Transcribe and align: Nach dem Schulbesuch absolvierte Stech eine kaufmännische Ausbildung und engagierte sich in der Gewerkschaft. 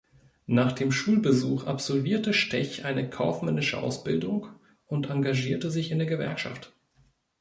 Nach 0.47 0.71
dem 0.71 0.91
Schulbesuch 0.91 1.65
absolvierte 1.67 2.33
Stech 2.33 2.85
eine 2.85 3.07
kaufmännische 3.07 3.77
Ausbildung 3.79 4.47
und 4.87 5.11
engagierte 5.11 5.69
sich 5.69 5.91
in 5.91 5.99
der 5.99 6.07
Gewerkschaft. 6.07 6.73